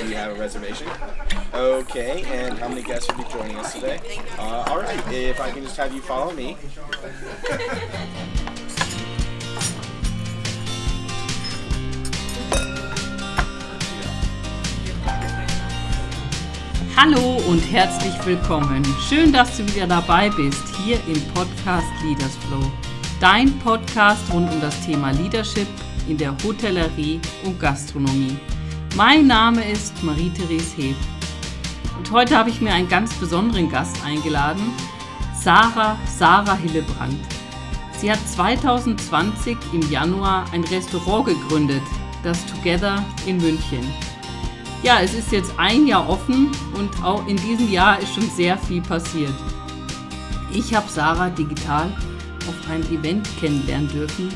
[0.00, 0.88] do you have a reservation?
[1.54, 3.98] Okay, and how many guests will be joining us today?
[4.38, 6.56] Uh, all right, if I can just have you follow me.
[16.94, 18.84] Hallo und herzlich willkommen.
[19.08, 22.70] Schön, dass du wieder dabei bist hier im Podcast Leaders Flow.
[23.20, 25.68] Dein Podcast rund um das Thema Leadership
[26.08, 28.38] in der Hotellerie und Gastronomie.
[28.96, 30.96] Mein Name ist Marie-Therese Heb.
[31.98, 34.72] Und heute habe ich mir einen ganz besonderen Gast eingeladen,
[35.38, 37.18] Sarah Sarah Hillebrand.
[37.98, 41.82] Sie hat 2020 im Januar ein Restaurant gegründet,
[42.22, 43.86] das Together in München.
[44.82, 48.56] Ja, es ist jetzt ein Jahr offen und auch in diesem Jahr ist schon sehr
[48.56, 49.34] viel passiert.
[50.54, 51.92] Ich habe Sarah digital
[52.48, 54.32] auf einem Event kennenlernen dürfen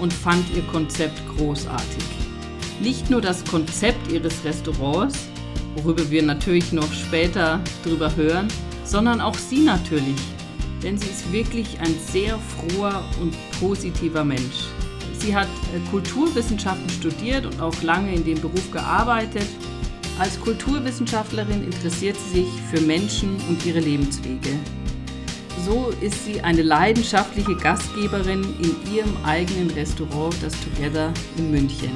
[0.00, 2.23] und fand ihr Konzept großartig.
[2.80, 5.28] Nicht nur das Konzept ihres Restaurants,
[5.76, 8.48] worüber wir natürlich noch später drüber hören,
[8.84, 10.20] sondern auch sie natürlich.
[10.82, 14.66] Denn sie ist wirklich ein sehr froher und positiver Mensch.
[15.18, 19.46] Sie hat äh, Kulturwissenschaften studiert und auch lange in dem Beruf gearbeitet
[20.18, 24.50] als Kulturwissenschaftlerin interessiert sie sich für Menschen und ihre Lebenswege.
[25.64, 31.90] So ist sie eine leidenschaftliche Gastgeberin in ihrem eigenen Restaurant, das Together in München.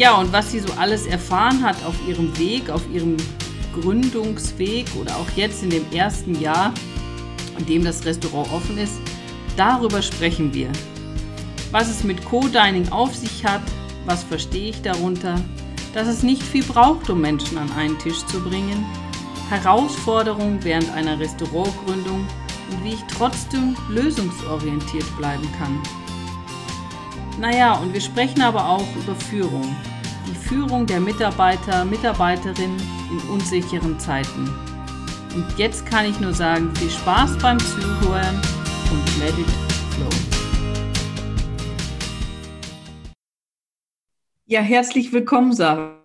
[0.00, 3.18] Ja, und was sie so alles erfahren hat auf ihrem Weg, auf ihrem
[3.74, 6.72] Gründungsweg oder auch jetzt in dem ersten Jahr,
[7.58, 8.98] in dem das Restaurant offen ist,
[9.58, 10.70] darüber sprechen wir.
[11.70, 13.60] Was es mit Co-Dining auf sich hat,
[14.06, 15.34] was verstehe ich darunter,
[15.92, 18.86] dass es nicht viel braucht, um Menschen an einen Tisch zu bringen,
[19.50, 22.26] Herausforderungen während einer Restaurantgründung
[22.70, 25.78] und wie ich trotzdem lösungsorientiert bleiben kann.
[27.40, 29.74] Naja, und wir sprechen aber auch über Führung.
[30.28, 32.78] Die Führung der Mitarbeiter, Mitarbeiterinnen
[33.10, 34.46] in unsicheren Zeiten.
[35.34, 38.36] Und jetzt kann ich nur sagen, viel Spaß beim Zuhören
[38.90, 39.46] und let it
[39.94, 40.10] flow.
[44.44, 45.98] Ja, herzlich willkommen, Sarah.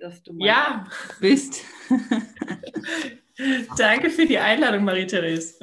[0.00, 0.86] Dass du ja.
[1.20, 1.62] bist.
[3.76, 5.58] Danke für die Einladung, Marie-Therese.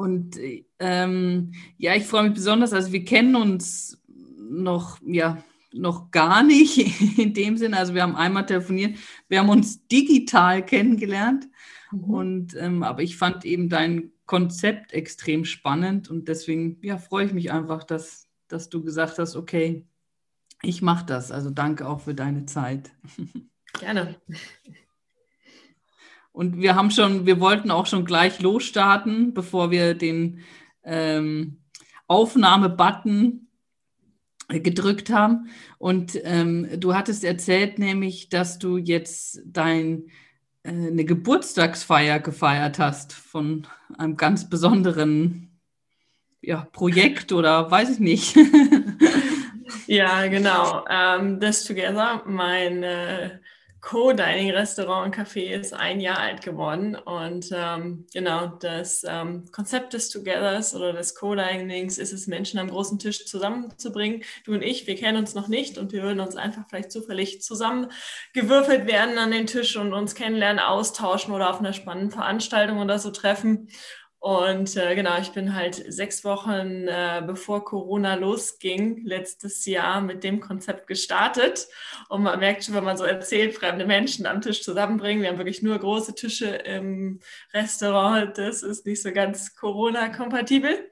[0.00, 0.38] Und
[0.78, 2.72] ähm, ja, ich freue mich besonders.
[2.72, 4.02] Also wir kennen uns
[4.38, 5.44] noch, ja,
[5.74, 7.76] noch gar nicht in dem Sinne.
[7.76, 8.96] Also wir haben einmal telefoniert,
[9.28, 11.48] wir haben uns digital kennengelernt.
[11.92, 12.04] Mhm.
[12.04, 17.34] Und ähm, aber ich fand eben dein Konzept extrem spannend und deswegen ja, freue ich
[17.34, 19.84] mich einfach, dass, dass du gesagt hast, okay,
[20.62, 21.30] ich mache das.
[21.30, 22.90] Also danke auch für deine Zeit.
[23.78, 24.16] Gerne.
[26.32, 30.40] Und wir haben schon, wir wollten auch schon gleich losstarten, bevor wir den
[30.84, 31.60] ähm,
[32.06, 33.48] Aufnahme-Button
[34.48, 35.48] gedrückt haben.
[35.78, 40.04] Und ähm, du hattest erzählt nämlich, dass du jetzt dein
[40.62, 43.66] äh, eine Geburtstagsfeier gefeiert hast von
[43.96, 45.60] einem ganz besonderen
[46.40, 48.36] ja, Projekt oder weiß ich nicht.
[49.86, 50.84] ja, genau.
[50.88, 53.38] Ähm, This Together, mein äh,
[53.80, 56.96] Co-Dining-Restaurant und Café ist ein Jahr alt geworden.
[56.96, 62.68] Und ähm, genau, das ähm, Konzept des Togethers oder des Co-Dinings ist es, Menschen am
[62.68, 64.22] großen Tisch zusammenzubringen.
[64.44, 67.42] Du und ich, wir kennen uns noch nicht und wir würden uns einfach vielleicht zufällig
[67.42, 72.98] zusammengewürfelt werden an den Tisch und uns kennenlernen, austauschen oder auf einer spannenden Veranstaltung oder
[72.98, 73.68] so treffen.
[74.20, 80.24] Und äh, genau, ich bin halt sechs Wochen äh, bevor Corona losging, letztes Jahr mit
[80.24, 81.68] dem Konzept gestartet.
[82.10, 85.22] Und man merkt schon, wenn man so erzählt, fremde Menschen am Tisch zusammenbringen.
[85.22, 87.20] Wir haben wirklich nur große Tische im
[87.54, 88.36] Restaurant.
[88.36, 90.90] Das ist nicht so ganz Corona-kompatibel.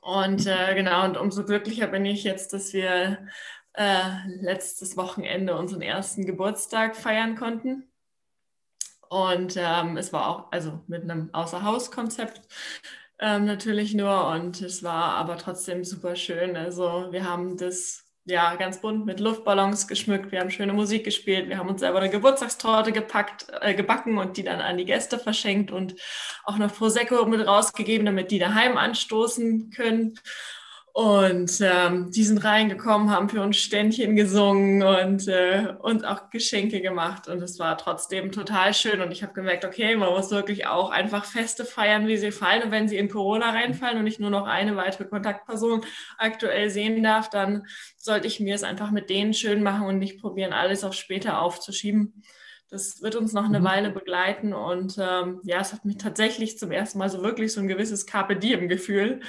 [0.00, 3.26] Und äh, genau, und umso glücklicher bin ich jetzt, dass wir
[3.72, 4.04] äh,
[4.40, 7.89] letztes Wochenende unseren ersten Geburtstag feiern konnten.
[9.10, 12.42] Und ähm, es war auch, also mit einem Außerhauskonzept
[13.18, 14.28] ähm, natürlich nur.
[14.28, 16.56] Und es war aber trotzdem super schön.
[16.56, 20.30] Also wir haben das ja ganz bunt mit Luftballons geschmückt.
[20.30, 21.48] Wir haben schöne Musik gespielt.
[21.48, 25.18] Wir haben uns selber eine Geburtstagstorte gepackt, äh, gebacken und die dann an die Gäste
[25.18, 25.96] verschenkt und
[26.44, 30.14] auch noch Prosecco mit rausgegeben, damit die daheim anstoßen können.
[30.92, 36.80] Und ähm, die sind reingekommen, haben für uns Ständchen gesungen und äh, uns auch Geschenke
[36.80, 37.28] gemacht.
[37.28, 39.00] Und es war trotzdem total schön.
[39.00, 42.64] Und ich habe gemerkt, okay, man muss wirklich auch einfach Feste feiern, wie sie fallen.
[42.64, 45.82] Und wenn sie in Corona reinfallen und ich nur noch eine weitere Kontaktperson
[46.18, 47.66] aktuell sehen darf, dann
[47.96, 51.40] sollte ich mir es einfach mit denen schön machen und nicht probieren, alles auf später
[51.40, 52.22] aufzuschieben.
[52.70, 53.64] Das wird uns noch eine mhm.
[53.64, 57.60] Weile begleiten und ähm, ja, es hat mich tatsächlich zum ersten Mal so wirklich so
[57.60, 59.20] ein gewisses Carpe Diem Gefühl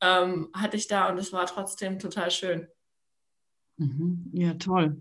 [0.00, 2.66] ähm, hatte ich da und es war trotzdem total schön.
[3.76, 4.30] Mhm.
[4.32, 5.00] Ja, toll.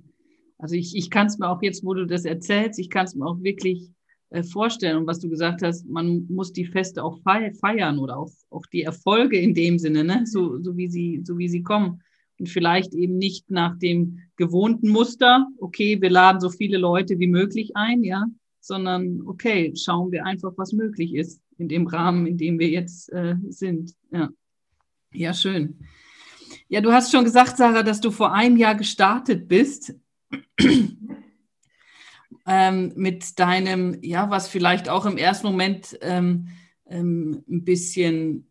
[0.60, 3.16] Also ich, ich kann es mir auch jetzt, wo du das erzählst, ich kann es
[3.16, 3.92] mir auch wirklich
[4.30, 4.98] äh, vorstellen.
[4.98, 8.84] Und was du gesagt hast, man muss die Feste auch feiern oder auch, auch die
[8.84, 10.24] Erfolge in dem Sinne, ne?
[10.26, 12.02] so, so, wie sie, so wie sie kommen.
[12.40, 17.28] Und vielleicht eben nicht nach dem gewohnten Muster, okay, wir laden so viele Leute wie
[17.28, 18.26] möglich ein, ja,
[18.60, 23.12] sondern okay, schauen wir einfach, was möglich ist in dem Rahmen, in dem wir jetzt
[23.12, 23.96] äh, sind.
[24.12, 24.30] Ja.
[25.14, 25.80] ja, schön.
[26.70, 29.96] Ja, du hast schon gesagt, Sarah, dass du vor einem Jahr gestartet bist
[32.46, 36.50] ähm, mit deinem, ja, was vielleicht auch im ersten Moment ähm,
[36.86, 38.48] ähm, ein bisschen,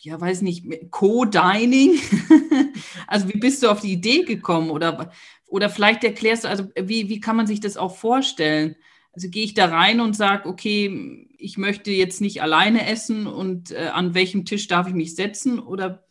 [0.00, 1.98] ja, weiß nicht, Co-Dining.
[3.06, 4.70] also wie bist du auf die Idee gekommen?
[4.70, 5.12] Oder,
[5.46, 8.76] oder vielleicht erklärst du, also wie, wie kann man sich das auch vorstellen?
[9.12, 13.72] Also gehe ich da rein und sage, okay, ich möchte jetzt nicht alleine essen und
[13.72, 15.58] äh, an welchem Tisch darf ich mich setzen?
[15.58, 16.04] Oder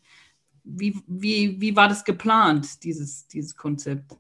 [0.64, 4.18] wie, wie, wie war das geplant, dieses, dieses Konzept?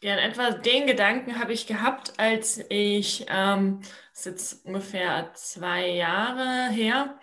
[0.00, 3.80] Ja, in etwa den Gedanken habe ich gehabt, als ich, ähm,
[4.12, 7.18] das ist jetzt ungefähr zwei Jahre her,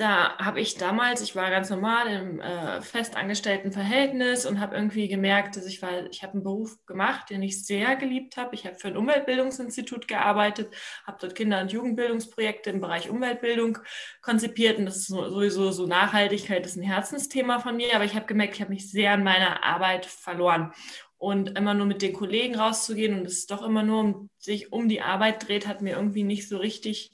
[0.00, 5.08] da habe ich damals, ich war ganz normal im äh, festangestellten Verhältnis und habe irgendwie
[5.08, 8.54] gemerkt, dass ich war, ich habe einen Beruf gemacht, den ich sehr geliebt habe.
[8.54, 10.74] Ich habe für ein Umweltbildungsinstitut gearbeitet,
[11.06, 13.76] habe dort Kinder- und Jugendbildungsprojekte im Bereich Umweltbildung
[14.22, 18.24] konzipiert und das ist sowieso so Nachhaltigkeit ist ein Herzensthema von mir, aber ich habe
[18.24, 20.72] gemerkt, ich habe mich sehr an meiner Arbeit verloren
[21.18, 24.88] und immer nur mit den Kollegen rauszugehen und es doch immer nur um sich um
[24.88, 27.12] die Arbeit dreht, hat mir irgendwie nicht so richtig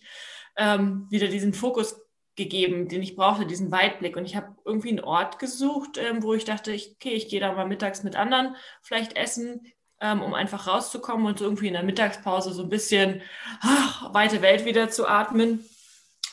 [0.56, 2.05] ähm, wieder diesen Fokus
[2.36, 4.16] gegeben, den ich brauchte, diesen Weitblick.
[4.16, 7.40] Und ich habe irgendwie einen Ort gesucht, ähm, wo ich dachte, ich, okay, ich gehe
[7.40, 9.66] da mal mittags mit anderen vielleicht essen,
[10.00, 13.22] ähm, um einfach rauszukommen und so irgendwie in der Mittagspause so ein bisschen
[13.60, 15.64] ach, weite Welt wieder zu atmen.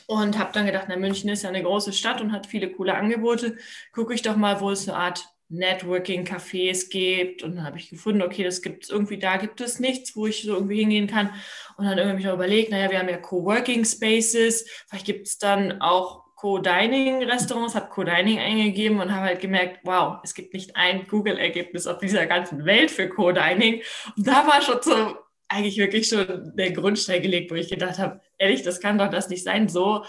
[0.06, 2.94] Und habe dann gedacht, na, München ist ja eine große Stadt und hat viele coole
[2.94, 3.58] Angebote.
[3.94, 7.44] Gucke ich doch mal, wo es eine Art Networking-Cafés gibt.
[7.44, 10.28] Und dann habe ich gefunden, okay, das gibt es irgendwie, da gibt es nichts, wo
[10.28, 11.34] ich so irgendwie hingehen kann.
[11.78, 15.82] Und dann irgendwie noch überlegt, naja, wir haben ja Coworking Spaces, vielleicht gibt es dann
[15.82, 21.88] auch Co-Dining-Restaurants, habe Co-Dining eingegeben und habe halt gemerkt, wow, es gibt nicht ein Google-Ergebnis
[21.88, 23.82] auf dieser ganzen Welt für Co-Dining.
[24.18, 25.16] Und da war schon so
[25.48, 29.30] eigentlich wirklich schon der Grundstein gelegt, wo ich gedacht habe, ehrlich, das kann doch das
[29.30, 29.70] nicht sein.
[29.70, 30.04] So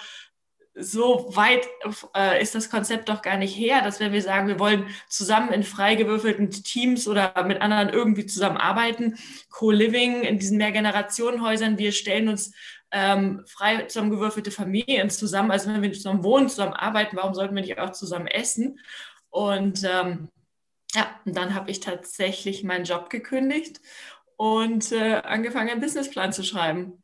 [0.76, 1.68] so weit
[2.16, 5.52] äh, ist das Konzept doch gar nicht her, dass wenn wir sagen, wir wollen zusammen
[5.52, 9.16] in frei gewürfelten Teams oder mit anderen irgendwie zusammenarbeiten,
[9.50, 12.52] Co-Living in diesen Mehrgenerationenhäusern, wir stellen uns
[12.90, 15.50] ähm, frei zusammengewürfelte Familien zusammen.
[15.50, 18.80] Also wenn wir zusammen wohnen, zusammen arbeiten, warum sollten wir nicht auch zusammen essen?
[19.30, 20.28] Und ähm,
[20.94, 23.80] ja, und dann habe ich tatsächlich meinen Job gekündigt
[24.36, 27.02] und äh, angefangen, einen Businessplan zu schreiben.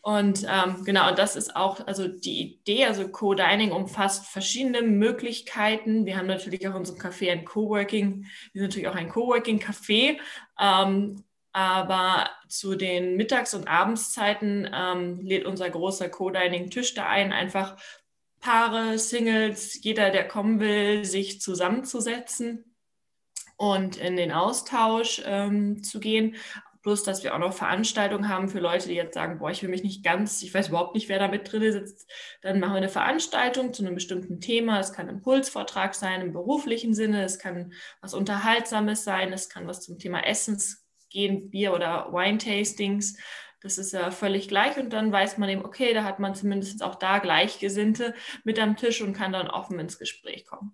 [0.00, 2.86] Und ähm, genau, das ist auch also die Idee.
[2.86, 6.06] Also Co-Dining umfasst verschiedene Möglichkeiten.
[6.06, 8.24] Wir haben natürlich auch unseren Café ein Coworking.
[8.52, 10.18] Wir sind natürlich auch ein Coworking-Café.
[10.60, 17.76] Ähm, aber zu den Mittags- und Abendszeiten ähm, lädt unser großer Co-Dining-Tisch da ein, einfach
[18.40, 22.76] Paare, Singles, jeder, der kommen will, sich zusammenzusetzen
[23.56, 26.36] und in den Austausch ähm, zu gehen.
[26.88, 29.68] Plus, dass wir auch noch Veranstaltungen haben für Leute, die jetzt sagen, boah, ich will
[29.68, 32.10] mich nicht ganz, ich weiß überhaupt nicht, wer da mit drin sitzt.
[32.40, 34.80] Dann machen wir eine Veranstaltung zu einem bestimmten Thema.
[34.80, 39.66] Es kann ein Impulsvortrag sein im beruflichen Sinne, es kann was Unterhaltsames sein, es kann
[39.66, 43.18] was zum Thema Essens gehen, Bier- oder Wine-Tastings.
[43.60, 46.82] Das ist ja völlig gleich und dann weiß man eben, okay, da hat man zumindest
[46.82, 48.14] auch da Gleichgesinnte
[48.44, 50.72] mit am Tisch und kann dann offen ins Gespräch kommen.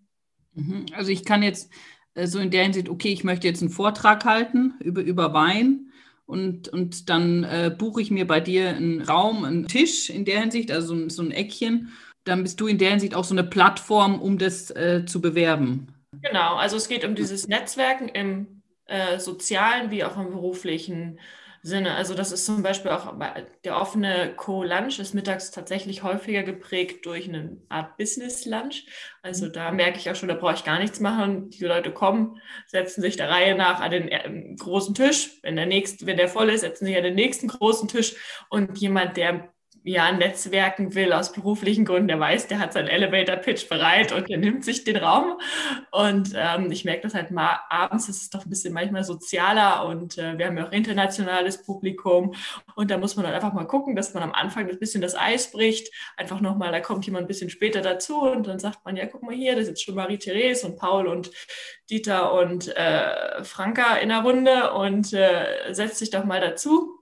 [0.52, 0.86] Mhm.
[0.92, 1.72] Also ich kann jetzt
[2.14, 5.90] äh, so in der Hinsicht, okay, ich möchte jetzt einen Vortrag halten über, über Wein
[6.26, 10.40] und, und dann äh, buche ich mir bei dir einen Raum, einen Tisch in der
[10.40, 11.92] Hinsicht, also so, so ein Eckchen.
[12.24, 15.88] Dann bist du in der Hinsicht auch so eine Plattform, um das äh, zu bewerben.
[16.22, 21.18] Genau, also es geht um dieses Netzwerken im äh, sozialen wie auch im beruflichen
[21.66, 21.94] Sinne.
[21.94, 23.14] Also das ist zum Beispiel auch
[23.64, 28.84] der offene Co-Lunch ist mittags tatsächlich häufiger geprägt durch eine Art Business-Lunch.
[29.22, 31.48] Also da merke ich auch schon, da brauche ich gar nichts machen.
[31.48, 35.38] Die Leute kommen, setzen sich der Reihe nach an den äh, großen Tisch.
[35.42, 38.14] Wenn der nächste, wenn der voll ist, setzen sich an den nächsten großen Tisch
[38.50, 39.53] und jemand, der
[39.86, 44.38] ja, netzwerken will aus beruflichen Gründen, der weiß, der hat seinen Elevator-Pitch bereit und der
[44.38, 45.38] nimmt sich den Raum.
[45.90, 49.86] Und ähm, ich merke das halt mal, abends ist es doch ein bisschen manchmal sozialer
[49.86, 52.34] und äh, wir haben ja auch internationales Publikum
[52.76, 55.14] und da muss man dann einfach mal gucken, dass man am Anfang ein bisschen das
[55.14, 55.92] Eis bricht.
[56.16, 59.22] Einfach nochmal, da kommt jemand ein bisschen später dazu und dann sagt man, ja, guck
[59.22, 61.30] mal hier, da sitzt schon Marie-Therese und Paul und
[61.90, 66.93] Dieter und äh, Franka in der Runde und äh, setzt sich doch mal dazu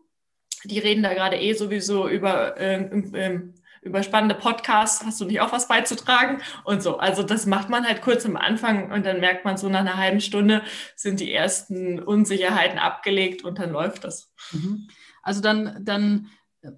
[0.64, 3.40] die reden da gerade eh sowieso über äh,
[3.82, 6.98] über spannende Podcasts hast du nicht auch was beizutragen und so.
[6.98, 9.96] Also das macht man halt kurz am Anfang und dann merkt man so nach einer
[9.96, 10.62] halben Stunde
[10.94, 14.30] sind die ersten Unsicherheiten abgelegt und dann läuft das.
[14.52, 14.88] Mhm.
[15.22, 16.28] Also dann, dann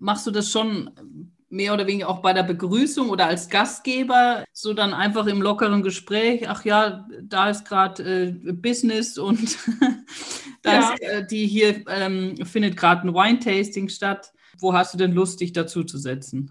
[0.00, 4.72] machst du das schon mehr oder weniger auch bei der Begrüßung oder als Gastgeber, so
[4.72, 9.56] dann einfach im lockeren Gespräch, ach ja, da ist gerade äh, Business und
[10.64, 10.94] da ja.
[11.00, 14.32] äh, die hier ähm, findet gerade ein Wine-Tasting statt.
[14.58, 16.50] Wo hast du denn Lust, dich dazu zu setzen?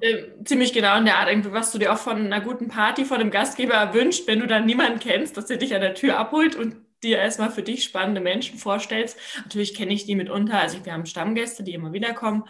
[0.00, 3.20] Äh, ziemlich genau in der Art, was du dir auch von einer guten Party von
[3.20, 6.54] einem Gastgeber wünscht, wenn du dann niemanden kennst, dass er dich an der Tür abholt
[6.54, 9.18] und dir erstmal für dich spannende Menschen vorstellst.
[9.38, 12.44] Natürlich kenne ich die mitunter, also wir haben Stammgäste, die immer wieder kommen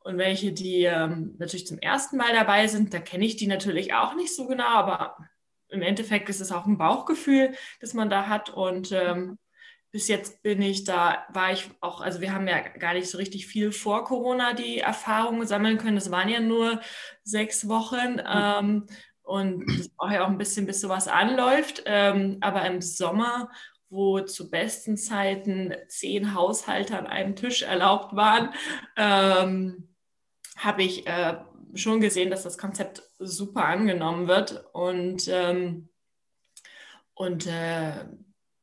[0.00, 3.94] und welche, die ähm, natürlich zum ersten Mal dabei sind, da kenne ich die natürlich
[3.94, 5.16] auch nicht so genau, aber
[5.68, 8.50] im Endeffekt ist es auch ein Bauchgefühl, das man da hat.
[8.50, 9.38] Und ähm,
[9.92, 13.18] bis jetzt bin ich da, war ich auch, also wir haben ja gar nicht so
[13.18, 15.96] richtig viel vor Corona die Erfahrungen sammeln können.
[15.96, 16.80] Das waren ja nur
[17.22, 18.20] sechs Wochen.
[18.26, 18.86] Ähm,
[19.22, 21.82] und es braucht ja auch ein bisschen, bis sowas anläuft.
[21.86, 23.50] Ähm, aber im Sommer
[23.88, 28.52] wo zu besten Zeiten zehn Haushalte an einem Tisch erlaubt waren,
[28.96, 29.88] ähm,
[30.56, 31.38] habe ich äh,
[31.74, 35.88] schon gesehen, dass das Konzept super angenommen wird und, ähm,
[37.14, 38.04] und äh,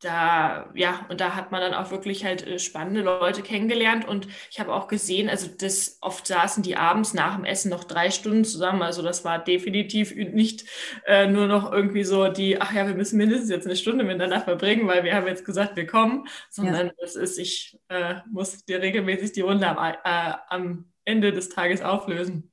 [0.04, 4.28] da, ja, und da hat man dann auch wirklich halt äh, spannende Leute kennengelernt und
[4.52, 8.12] ich habe auch gesehen, also das oft saßen die abends nach dem Essen noch drei
[8.12, 10.66] Stunden zusammen, also das war definitiv nicht
[11.06, 14.42] äh, nur noch irgendwie so die, ach ja, wir müssen mindestens jetzt eine Stunde miteinander
[14.42, 16.94] verbringen, weil wir haben jetzt gesagt, wir kommen, sondern ja.
[17.04, 21.82] es ist, ich äh, muss dir regelmäßig die Runde am, äh, am Ende des Tages
[21.82, 22.52] auflösen.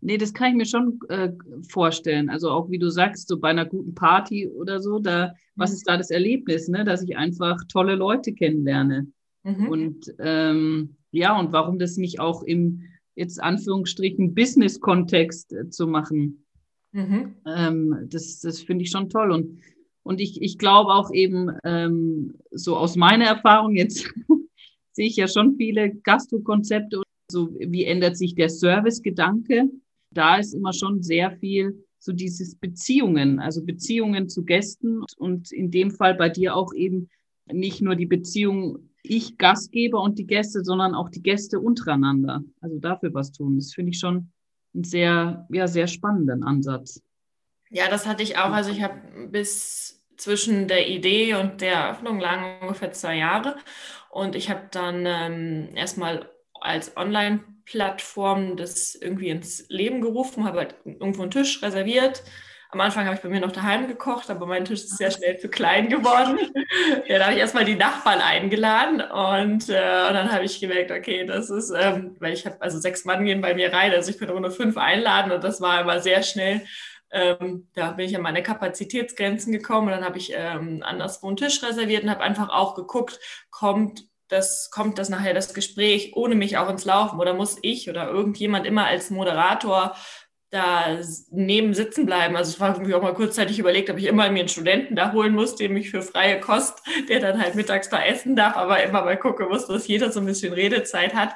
[0.00, 1.32] Nee, das kann ich mir schon äh,
[1.68, 2.30] vorstellen.
[2.30, 5.76] Also auch wie du sagst, so bei einer guten Party oder so, da, was mhm.
[5.76, 6.84] ist da das Erlebnis, ne?
[6.84, 9.08] dass ich einfach tolle Leute kennenlerne.
[9.42, 9.68] Mhm.
[9.68, 12.84] Und ähm, ja, und warum das nicht auch im
[13.16, 16.44] jetzt Anführungsstrichen Business-Kontext äh, zu machen.
[16.92, 17.34] Mhm.
[17.44, 19.32] Ähm, das das finde ich schon toll.
[19.32, 19.58] Und,
[20.04, 24.08] und ich, ich glaube auch eben, ähm, so aus meiner Erfahrung jetzt
[24.92, 29.70] sehe ich ja schon viele Gastro-Konzepte so wie ändert sich der Service-Gedanke?
[30.10, 35.70] Da ist immer schon sehr viel so dieses Beziehungen, also Beziehungen zu Gästen und in
[35.70, 37.08] dem Fall bei dir auch eben
[37.50, 42.42] nicht nur die Beziehung ich Gastgeber und die Gäste, sondern auch die Gäste untereinander.
[42.60, 43.56] Also dafür was tun.
[43.56, 44.30] Das finde ich schon
[44.74, 47.02] einen sehr, ja, sehr spannenden Ansatz.
[47.70, 48.50] Ja, das hatte ich auch.
[48.50, 49.00] Also ich habe
[49.30, 53.56] bis zwischen der Idee und der Eröffnung lang ungefähr zwei Jahre.
[54.10, 56.28] Und ich habe dann ähm, erstmal
[56.60, 56.96] als
[57.68, 62.22] Online-Plattform das irgendwie ins Leben gerufen, habe halt irgendwo einen Tisch reserviert.
[62.70, 65.38] Am Anfang habe ich bei mir noch daheim gekocht, aber mein Tisch ist sehr schnell
[65.38, 66.38] zu klein geworden.
[67.06, 70.90] ja, da habe ich erstmal die Nachbarn eingeladen und, äh, und dann habe ich gemerkt,
[70.90, 74.10] okay, das ist, ähm, weil ich habe, also sechs Mann gehen bei mir rein, also
[74.10, 76.60] ich könnte nur fünf einladen und das war immer sehr schnell.
[77.10, 81.38] Ähm, da bin ich an meine Kapazitätsgrenzen gekommen und dann habe ich ähm, anderswo einen
[81.38, 83.18] Tisch reserviert und habe einfach auch geguckt,
[83.50, 87.88] kommt das kommt das nachher das Gespräch ohne mich auch ins Laufen oder muss ich
[87.88, 89.94] oder irgendjemand immer als Moderator
[90.50, 90.98] da
[91.30, 92.36] neben sitzen bleiben.
[92.36, 95.12] Also es war irgendwie auch mal kurzzeitig überlegt, ob ich immer mir einen Studenten da
[95.12, 98.82] holen muss, den ich für freie Kost, der dann halt mittags da essen darf, aber
[98.82, 101.34] immer mal gucken muss, dass jeder so ein bisschen Redezeit hat.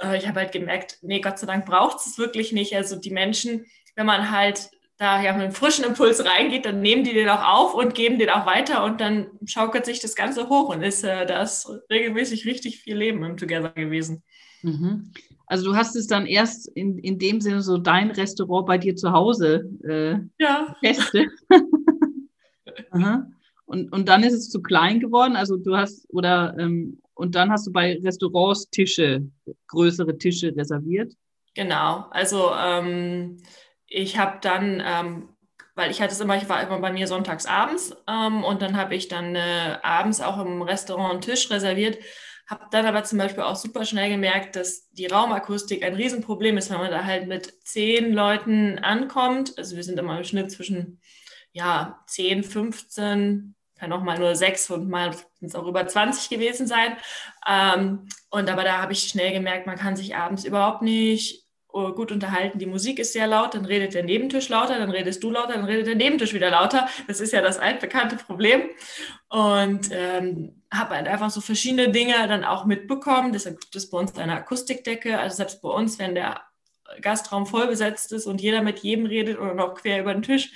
[0.00, 2.74] Äh, ich habe halt gemerkt, nee, Gott sei Dank braucht es wirklich nicht.
[2.74, 7.04] Also die Menschen, wenn man halt da ja mit einem frischen Impuls reingeht, dann nehmen
[7.04, 10.48] die den auch auf und geben den auch weiter und dann schaukelt sich das Ganze
[10.48, 14.22] hoch und ist äh, da ist regelmäßig richtig viel Leben im Together gewesen.
[14.62, 15.12] Mhm.
[15.46, 18.96] Also du hast es dann erst in, in dem Sinne so dein Restaurant bei dir
[18.96, 20.74] zu Hause äh, ja.
[20.80, 21.26] Feste.
[23.66, 25.36] und, und dann ist es zu klein geworden.
[25.36, 29.26] Also du hast oder ähm, und dann hast du bei Restaurants Tische,
[29.68, 31.12] größere Tische reserviert.
[31.54, 33.38] Genau, also ähm,
[33.96, 35.28] ich habe dann, ähm,
[35.74, 38.76] weil ich hatte es immer, ich war immer bei mir sonntags abends ähm, und dann
[38.76, 41.98] habe ich dann äh, abends auch im Restaurant einen Tisch reserviert,
[42.46, 46.70] habe dann aber zum Beispiel auch super schnell gemerkt, dass die Raumakustik ein Riesenproblem ist,
[46.70, 49.54] wenn man da halt mit zehn Leuten ankommt.
[49.56, 51.00] Also wir sind immer im Schnitt zwischen
[51.52, 56.28] ja, 10, 15, kann auch mal nur sechs und mal sind es auch über 20
[56.28, 56.98] gewesen sein.
[57.48, 61.45] Ähm, und aber da habe ich schnell gemerkt, man kann sich abends überhaupt nicht
[61.94, 65.30] gut unterhalten, die Musik ist sehr laut, dann redet der Nebentisch lauter, dann redest du
[65.30, 66.88] lauter, dann redet der Nebentisch wieder lauter.
[67.06, 68.70] Das ist ja das altbekannte Problem.
[69.28, 73.32] Und ähm, habe halt einfach so verschiedene Dinge dann auch mitbekommen.
[73.32, 75.18] Deshalb gibt es bei uns eine Akustikdecke.
[75.18, 76.40] Also selbst bei uns, wenn der
[77.00, 80.50] Gastraum voll besetzt ist und jeder mit jedem redet oder noch quer über den Tisch,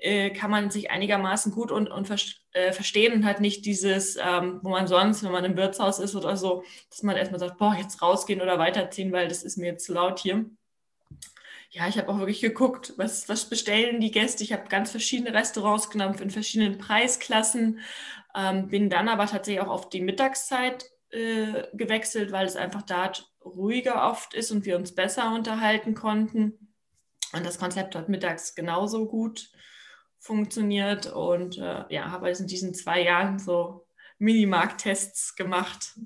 [0.00, 2.08] äh, kann man sich einigermaßen gut und, und
[2.52, 6.14] äh, verstehen und halt nicht dieses, ähm, wo man sonst, wenn man im Wirtshaus ist
[6.14, 9.66] oder so, dass man erstmal sagt, boah, jetzt rausgehen oder weiterziehen, weil das ist mir
[9.66, 10.46] jetzt zu laut hier.
[11.70, 14.44] ja, ich habe auch wirklich geguckt, was, was bestellen die Gäste.
[14.44, 17.80] Ich habe ganz verschiedene Restaurants genommen in verschiedenen Preisklassen,
[18.34, 23.12] ähm, bin dann aber tatsächlich auch auf die Mittagszeit äh, gewechselt, weil es einfach da
[23.44, 26.74] ruhiger oft ist und wir uns besser unterhalten konnten.
[27.32, 29.50] Und das Konzept hat mittags genauso gut
[30.28, 33.86] funktioniert und äh, ja, habe also in diesen zwei Jahren so
[34.18, 35.98] Minimarkt-Tests gemacht.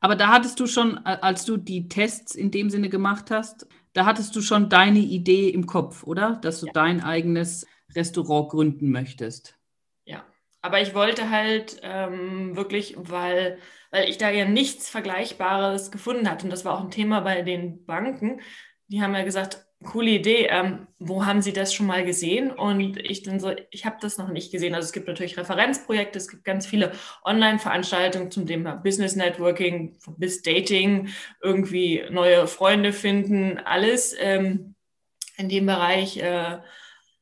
[0.00, 4.04] Aber da hattest du schon, als du die Tests in dem Sinne gemacht hast, da
[4.04, 6.38] hattest du schon deine Idee im Kopf, oder?
[6.42, 6.72] Dass du ja.
[6.72, 9.56] dein eigenes Restaurant gründen möchtest.
[10.04, 10.24] Ja,
[10.60, 13.58] aber ich wollte halt ähm, wirklich, weil,
[13.90, 16.44] weil ich da ja nichts Vergleichbares gefunden hatte.
[16.44, 18.40] Und das war auch ein Thema bei den Banken.
[18.88, 20.46] Die haben ja gesagt, coole Idee.
[20.50, 22.50] Ähm, wo haben Sie das schon mal gesehen?
[22.50, 24.74] Und ich dann so, ich habe das noch nicht gesehen.
[24.74, 26.92] Also es gibt natürlich Referenzprojekte, es gibt ganz viele
[27.24, 31.08] Online-Veranstaltungen zum Thema Business Networking, bis Dating,
[31.42, 34.74] irgendwie neue Freunde finden, alles ähm,
[35.36, 36.16] in dem Bereich.
[36.18, 36.58] Äh,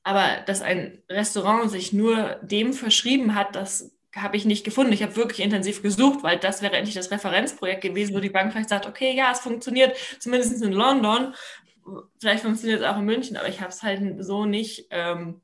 [0.02, 4.92] aber dass ein Restaurant sich nur dem verschrieben hat, das habe ich nicht gefunden.
[4.92, 8.52] Ich habe wirklich intensiv gesucht, weil das wäre endlich das Referenzprojekt gewesen, wo die Bank
[8.52, 11.34] vielleicht sagt, okay, ja, es funktioniert, zumindest in London
[12.18, 15.40] vielleicht funktioniert es auch in München, aber ich habe es halt so nicht ähm,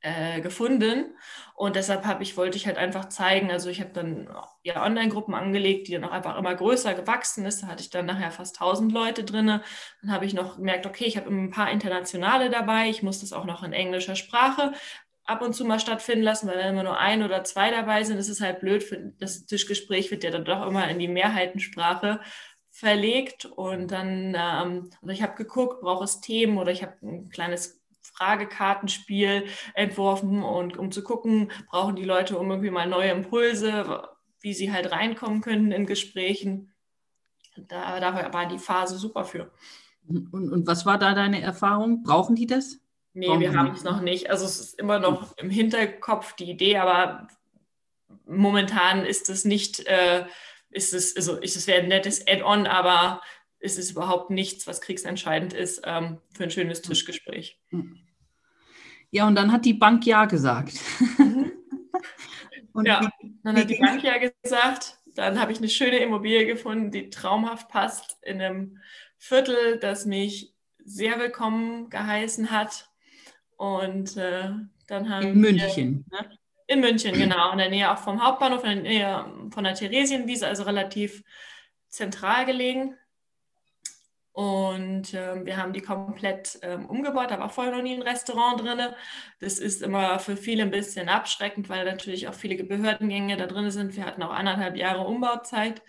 [0.00, 1.16] äh, gefunden.
[1.54, 4.28] Und deshalb habe ich, wollte ich halt einfach zeigen, also ich habe dann
[4.62, 7.62] ja Online-Gruppen angelegt, die dann auch einfach immer größer gewachsen ist.
[7.62, 9.46] Da hatte ich dann nachher fast 1000 Leute drin.
[9.46, 12.88] Dann habe ich noch gemerkt, okay, ich habe ein paar internationale dabei.
[12.88, 14.72] Ich muss das auch noch in englischer Sprache
[15.24, 18.18] ab und zu mal stattfinden lassen, weil wenn immer nur ein oder zwei dabei sind,
[18.18, 18.82] ist es halt blöd.
[18.82, 22.20] Für das Tischgespräch wird ja dann doch immer in die Mehrheitensprache
[22.74, 27.28] verlegt und dann, ähm, also ich habe geguckt, brauche es Themen oder ich habe ein
[27.28, 34.08] kleines Fragekartenspiel entworfen und um zu gucken, brauchen die Leute um irgendwie mal neue Impulse,
[34.40, 36.72] wie sie halt reinkommen können in Gesprächen.
[37.56, 39.52] Da, da war die Phase super für.
[40.08, 42.02] Und, und was war da deine Erfahrung?
[42.02, 42.80] Brauchen die das?
[43.12, 44.30] Nee, Brauchen wir haben es noch nicht.
[44.30, 47.28] Also es ist immer noch im Hinterkopf die Idee, aber
[48.26, 50.24] momentan ist es nicht äh,
[50.74, 53.22] ist es, also ist es wäre ein nettes Add-on, aber
[53.60, 57.58] ist es überhaupt nichts, was kriegsentscheidend ist ähm, für ein schönes Tischgespräch.
[59.10, 60.74] Ja, und dann hat die Bank Ja gesagt.
[62.84, 63.08] ja,
[63.42, 64.98] dann hat die Bank Ja gesagt.
[65.14, 68.78] Dann habe ich eine schöne Immobilie gefunden, die traumhaft passt, in einem
[69.16, 70.52] Viertel, das mich
[70.84, 72.90] sehr willkommen geheißen hat.
[73.56, 74.50] Und äh,
[74.88, 76.04] dann haben in München.
[76.10, 77.52] Wir, ne, in München, genau.
[77.52, 81.22] In der Nähe auch vom Hauptbahnhof, in der Nähe von der Theresienwiese, also relativ
[81.88, 82.96] zentral gelegen.
[84.32, 87.30] Und ähm, wir haben die komplett ähm, umgebaut.
[87.30, 88.80] Da war vorher noch nie ein Restaurant drin.
[89.38, 93.70] Das ist immer für viele ein bisschen abschreckend, weil natürlich auch viele Behördengänge da drin
[93.70, 93.94] sind.
[93.94, 95.82] Wir hatten auch anderthalb Jahre Umbauzeit.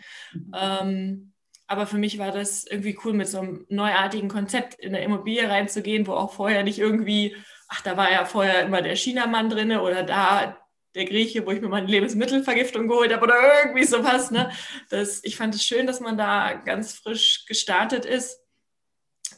[0.54, 1.34] Ähm,
[1.66, 5.50] aber für mich war das irgendwie cool, mit so einem neuartigen Konzept in der Immobilie
[5.50, 7.36] reinzugehen, wo auch vorher nicht irgendwie,
[7.68, 10.56] ach, da war ja vorher immer der Chinamann drin oder da
[10.96, 14.32] der Grieche, wo ich mir meine Lebensmittelvergiftung geholt habe oder irgendwie sowas.
[14.32, 14.50] Ne?
[14.90, 18.42] Das, ich fand es schön, dass man da ganz frisch gestartet ist.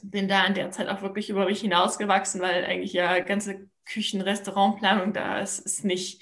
[0.03, 5.13] Bin da in der Zeit auch wirklich über mich hinausgewachsen, weil eigentlich ja ganze Küchen-Restaurantplanung
[5.13, 6.21] da ist, ist nicht.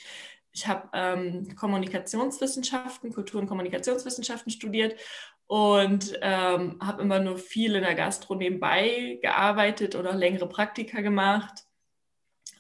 [0.52, 4.98] Ich habe ähm, Kommunikationswissenschaften, Kultur- und Kommunikationswissenschaften studiert
[5.48, 11.66] und ähm, habe immer nur viel in der Gastro nebenbei gearbeitet oder längere Praktika gemacht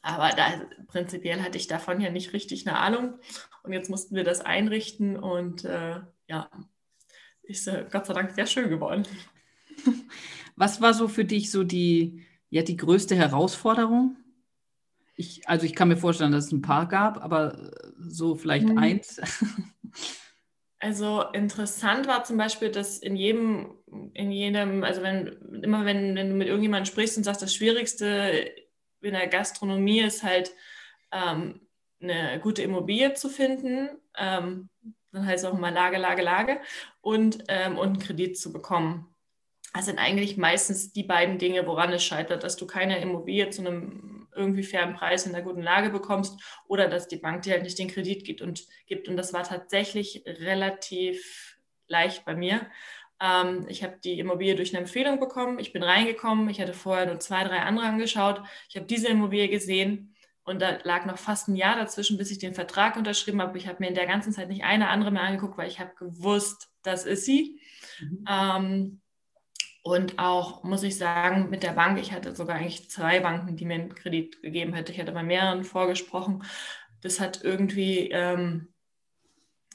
[0.06, 3.16] aber da, prinzipiell hatte ich davon ja nicht richtig eine Ahnung.
[3.64, 6.50] Und jetzt mussten wir das einrichten und äh, ja,
[7.42, 9.08] ist äh, Gott sei Dank sehr schön geworden.
[10.56, 14.16] Was war so für dich so die, ja, die größte Herausforderung?
[15.16, 18.78] Ich, also ich kann mir vorstellen, dass es ein paar gab, aber so vielleicht mhm.
[18.78, 19.20] eins.
[20.78, 23.72] Also interessant war zum Beispiel, dass in jedem,
[24.14, 25.28] in jedem, also wenn
[25.64, 28.52] immer wenn, wenn du mit irgendjemandem sprichst und sagst, das Schwierigste
[29.06, 30.52] in der Gastronomie ist halt
[31.12, 31.62] ähm,
[32.02, 33.90] eine gute Immobilie zu finden.
[34.18, 34.70] Ähm,
[35.12, 36.62] dann heißt es auch immer Lage, Lage, Lage
[37.02, 39.16] und, ähm, und einen Kredit zu bekommen.
[39.74, 43.62] Das sind eigentlich meistens die beiden Dinge, woran es scheitert, dass du keine Immobilie zu
[43.62, 47.64] einem irgendwie fairen Preis in einer guten Lage bekommst oder dass die Bank dir halt
[47.64, 49.08] nicht den Kredit gibt und gibt.
[49.08, 52.68] Und das war tatsächlich relativ leicht bei mir.
[53.22, 55.60] Ähm, ich habe die Immobilie durch eine Empfehlung bekommen.
[55.60, 56.50] Ich bin reingekommen.
[56.50, 58.42] Ich hatte vorher nur zwei, drei andere angeschaut.
[58.70, 62.40] Ich habe diese Immobilie gesehen und da lag noch fast ein Jahr dazwischen, bis ich
[62.40, 63.58] den Vertrag unterschrieben habe.
[63.58, 65.96] Ich habe mir in der ganzen Zeit nicht eine andere mehr angeguckt, weil ich habe
[65.96, 67.60] gewusst, das ist sie.
[68.00, 68.26] Mhm.
[68.30, 69.02] Ähm,
[69.82, 73.66] und auch, muss ich sagen, mit der Bank, ich hatte sogar eigentlich zwei Banken, die
[73.66, 74.92] mir einen Kredit gegeben hätten.
[74.92, 76.44] Ich hatte bei mehreren vorgesprochen.
[77.02, 78.74] Das hat irgendwie, ähm,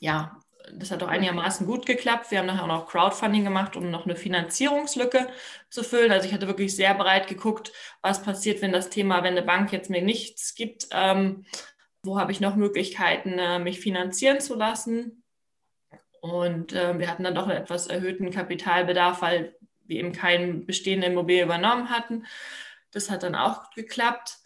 [0.00, 0.39] ja,
[0.72, 2.30] das hat auch einigermaßen gut geklappt.
[2.30, 5.28] Wir haben nachher auch noch Crowdfunding gemacht, um noch eine Finanzierungslücke
[5.68, 6.12] zu füllen.
[6.12, 9.72] Also ich hatte wirklich sehr breit geguckt, was passiert, wenn das Thema, wenn eine Bank
[9.72, 10.88] jetzt mir nichts gibt.
[10.92, 11.44] Ähm,
[12.02, 15.22] wo habe ich noch Möglichkeiten, äh, mich finanzieren zu lassen?
[16.20, 21.12] Und äh, wir hatten dann doch einen etwas erhöhten Kapitalbedarf, weil wir eben keinen bestehenden
[21.12, 22.26] Immobilie übernommen hatten.
[22.92, 24.39] Das hat dann auch geklappt.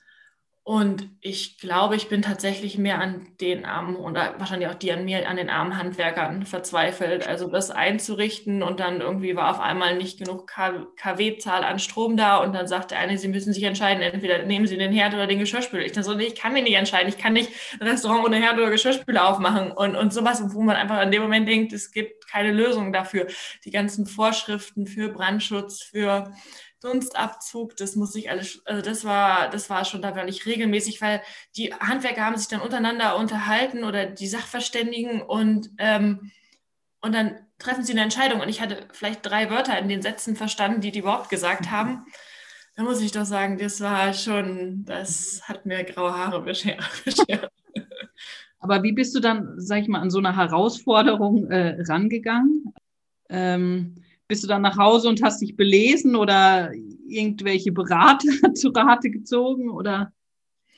[0.66, 5.04] Und ich glaube, ich bin tatsächlich mehr an den armen oder wahrscheinlich auch die an
[5.04, 7.26] mir, an den armen Handwerkern verzweifelt.
[7.26, 10.50] Also das einzurichten und dann irgendwie war auf einmal nicht genug
[10.96, 14.66] KW-Zahl an Strom da und dann sagt der eine, Sie müssen sich entscheiden, entweder nehmen
[14.66, 15.84] Sie den Herd oder den Geschirrspüler.
[15.84, 17.10] Ich dann so, nee, ich kann mich nicht entscheiden.
[17.10, 20.76] Ich kann nicht ein Restaurant ohne Herd oder Geschirrspüler aufmachen und, und sowas, wo man
[20.76, 23.26] einfach in dem Moment denkt, es gibt keine Lösung dafür.
[23.66, 26.32] Die ganzen Vorschriften für Brandschutz, für
[26.84, 31.22] Dunstabzug, das muss ich alles, also das war, das war schon da wirklich regelmäßig, weil
[31.56, 36.30] die Handwerker haben sich dann untereinander unterhalten oder die Sachverständigen und, ähm,
[37.00, 40.36] und dann treffen sie eine Entscheidung und ich hatte vielleicht drei Wörter in den Sätzen
[40.36, 42.04] verstanden, die die überhaupt gesagt haben.
[42.76, 46.82] Da muss ich doch sagen, das war schon, das hat mir graue Haare beschert.
[48.58, 52.74] Aber wie bist du dann, sag ich mal, an so eine Herausforderung äh, rangegangen?
[53.28, 53.94] Ähm,
[54.28, 56.72] bist du dann nach Hause und hast dich belesen oder
[57.06, 60.12] irgendwelche Berater zu Rate gezogen oder?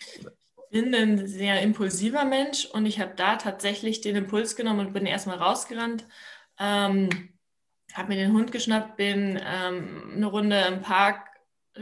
[0.09, 0.27] Ich
[0.71, 5.07] bin ein sehr impulsiver Mensch und ich habe da tatsächlich den Impuls genommen und bin
[5.07, 6.07] erstmal rausgerannt.
[6.59, 7.09] Ähm,
[7.95, 11.29] habe mir den Hund geschnappt, bin ähm, eine Runde im Park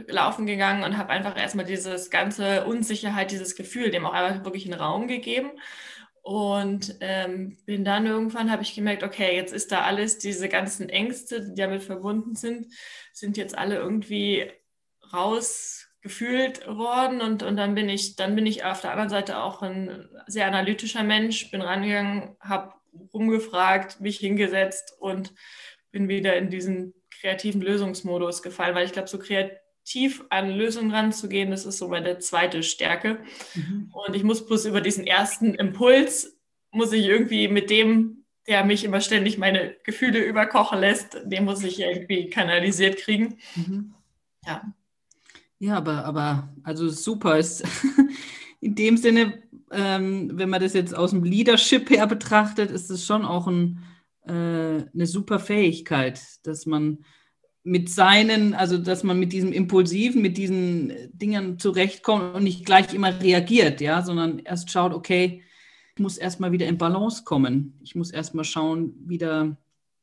[0.07, 4.65] laufen gegangen und habe einfach erstmal dieses ganze Unsicherheit, dieses Gefühl, dem auch einfach wirklich
[4.65, 5.51] einen Raum gegeben
[6.25, 10.89] und ähm, bin dann irgendwann, habe ich gemerkt, okay, jetzt ist da alles, diese ganzen
[10.89, 12.65] Ängste, die damit verbunden sind,
[13.13, 14.51] sind jetzt alle irgendwie
[15.13, 17.21] rausgefühlt worden.
[17.21, 20.47] Und, und dann bin ich, dann bin ich auf der anderen Seite auch ein sehr
[20.47, 22.73] analytischer Mensch, bin rangegangen, habe
[23.13, 25.31] rumgefragt, mich hingesetzt und
[25.91, 30.91] bin wieder in diesen kreativen Lösungsmodus gefallen, weil ich glaube, so kreativ tief an Lösungen
[30.91, 31.51] ranzugehen.
[31.51, 33.19] Das ist so meine zweite Stärke.
[33.53, 33.91] Mhm.
[33.93, 36.37] Und ich muss bloß über diesen ersten Impuls,
[36.71, 41.63] muss ich irgendwie mit dem, der mich immer ständig meine Gefühle überkochen lässt, den muss
[41.63, 43.37] ich irgendwie kanalisiert kriegen.
[43.55, 43.93] Mhm.
[44.45, 44.73] Ja.
[45.59, 47.63] Ja, aber, aber also super ist
[48.59, 53.05] in dem Sinne, ähm, wenn man das jetzt aus dem Leadership her betrachtet, ist es
[53.05, 53.83] schon auch ein,
[54.23, 57.05] äh, eine super Fähigkeit, dass man
[57.65, 62.93] mit seinen, also dass man mit diesem Impulsiven, mit diesen Dingen zurechtkommt und nicht gleich
[62.93, 65.41] immer reagiert, ja, sondern erst schaut, okay,
[65.95, 67.79] ich muss erstmal wieder in Balance kommen.
[67.81, 69.57] Ich muss erstmal schauen, wieder,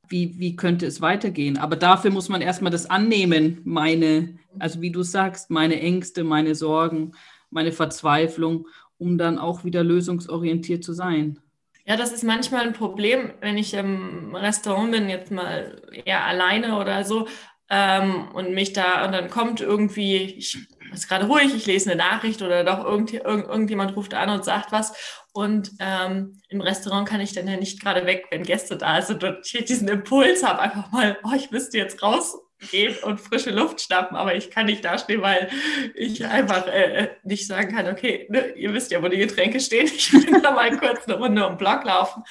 [0.09, 1.57] wie, wie könnte es weitergehen.
[1.57, 6.57] Aber dafür muss man erstmal das annehmen, meine, also wie du sagst, meine Ängste, meine
[6.57, 7.13] Sorgen,
[7.51, 8.67] meine Verzweiflung,
[8.99, 11.39] um dann auch wieder lösungsorientiert zu sein.
[11.85, 16.79] Ja, das ist manchmal ein Problem, wenn ich im Restaurant bin, jetzt mal eher alleine
[16.79, 17.27] oder so,
[17.75, 20.59] ähm, und mich da, und dann kommt irgendwie, ich
[20.93, 24.45] ist gerade ruhig, ich lese eine Nachricht oder doch irgend, irgend, irgendjemand ruft an und
[24.45, 25.23] sagt was.
[25.33, 29.25] Und ähm, im Restaurant kann ich dann ja nicht gerade weg, wenn Gäste da sind
[29.25, 33.81] und ich diesen Impuls habe, einfach mal, oh, ich müsste jetzt rausgehen und frische Luft
[33.81, 35.49] schnappen, aber ich kann nicht dastehen, weil
[35.95, 39.87] ich einfach äh, nicht sagen kann, okay, ne, ihr wisst ja, wo die Getränke stehen,
[39.87, 42.23] ich will da mal kurz eine Runde um den Block laufen.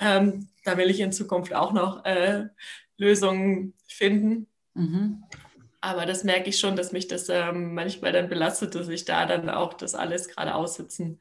[0.00, 2.46] Ähm, da will ich in Zukunft auch noch äh,
[2.96, 4.46] Lösungen finden.
[4.76, 5.24] Mhm.
[5.80, 9.26] Aber das merke ich schon, dass mich das ähm, manchmal dann belastet, dass ich da
[9.26, 11.20] dann auch das alles gerade aussitzen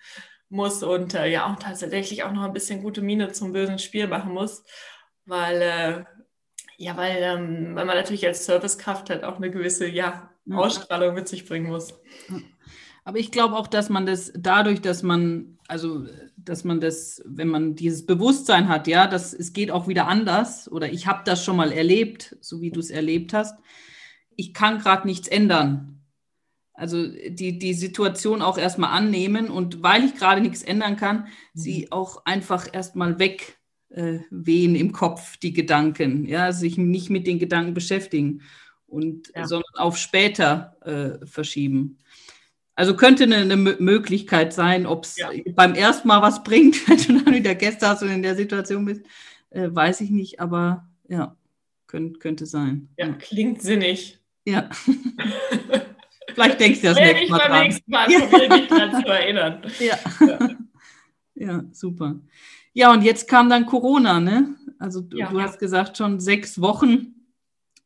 [0.49, 4.07] muss und äh, ja auch tatsächlich auch noch ein bisschen gute Miene zum bösen Spiel
[4.07, 4.63] machen muss,
[5.25, 6.03] weil äh,
[6.77, 11.27] ja, weil, ähm, weil man natürlich als Servicekraft halt auch eine gewisse ja, Ausstrahlung mit
[11.27, 11.93] sich bringen muss.
[13.03, 16.05] Aber ich glaube auch, dass man das dadurch, dass man, also
[16.45, 20.71] dass man das, wenn man dieses Bewusstsein hat, ja, dass es geht auch wieder anders
[20.71, 23.57] oder ich habe das schon mal erlebt, so wie du es erlebt hast.
[24.35, 26.01] Ich kann gerade nichts ändern.
[26.73, 31.27] Also die, die Situation auch erstmal annehmen und weil ich gerade nichts ändern kann, mhm.
[31.53, 33.57] sie auch einfach erstmal weg
[33.89, 38.41] äh, wehen im Kopf, die Gedanken, ja, sich nicht mit den Gedanken beschäftigen
[38.87, 39.47] und ja.
[39.47, 41.99] sondern auf später äh, verschieben.
[42.75, 45.29] Also könnte eine, eine Möglichkeit sein, ob es ja.
[45.55, 48.85] beim ersten Mal was bringt, wenn du dann wieder Gäste hast und in der Situation
[48.85, 49.01] bist,
[49.51, 51.35] äh, weiß ich nicht, aber ja,
[51.87, 52.89] könnt, könnte sein.
[52.97, 54.19] Ja, klingt sinnig.
[54.43, 54.69] Ja.
[56.33, 57.63] Vielleicht denkst du das nächste Mal dran.
[57.63, 58.19] Nächsten Mal ja.
[58.19, 59.61] mich dran zu erinnern.
[59.79, 59.97] Ja.
[60.27, 60.49] ja.
[61.35, 62.19] ja, super.
[62.73, 64.55] Ja, und jetzt kam dann Corona, ne?
[64.79, 67.15] Also du, ja, du hast gesagt, schon sechs Wochen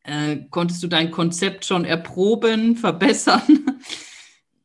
[0.04, 3.44] äh, konntest du dein Konzept schon erproben, verbessern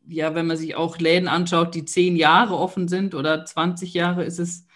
[0.06, 4.24] ja, wenn man sich auch Läden anschaut, die zehn Jahre offen sind oder 20 Jahre,
[4.24, 4.66] ist es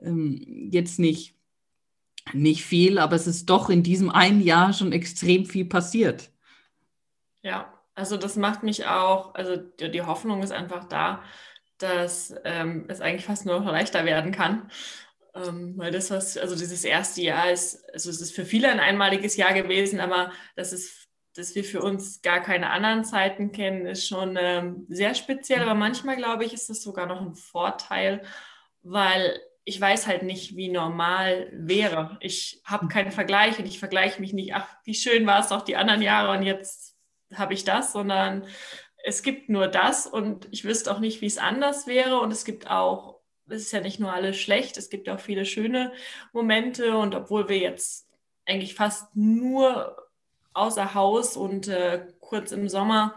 [0.00, 1.38] ähm, jetzt nicht
[2.34, 6.30] nicht viel, aber es ist doch in diesem einen Jahr schon extrem viel passiert.
[7.42, 11.22] Ja, also das macht mich auch, also die, die Hoffnung ist einfach da,
[11.78, 14.70] dass ähm, es eigentlich fast nur noch leichter werden kann.
[15.34, 18.80] Ähm, weil das, was, also dieses erste Jahr ist, also es ist für viele ein
[18.80, 21.07] einmaliges Jahr gewesen, aber das ist,
[21.38, 25.62] dass wir für uns gar keine anderen Zeiten kennen, ist schon ähm, sehr speziell.
[25.62, 28.22] Aber manchmal, glaube ich, ist das sogar noch ein Vorteil,
[28.82, 32.16] weil ich weiß halt nicht, wie normal wäre.
[32.20, 35.62] Ich habe keinen Vergleich und ich vergleiche mich nicht, ach, wie schön war es doch
[35.62, 36.96] die anderen Jahre und jetzt
[37.34, 38.46] habe ich das, sondern
[39.04, 42.18] es gibt nur das und ich wüsste auch nicht, wie es anders wäre.
[42.20, 45.44] Und es gibt auch, es ist ja nicht nur alles schlecht, es gibt auch viele
[45.44, 45.92] schöne
[46.32, 46.96] Momente.
[46.96, 48.08] Und obwohl wir jetzt
[48.44, 50.07] eigentlich fast nur
[50.58, 53.14] außer Haus und äh, kurz im Sommer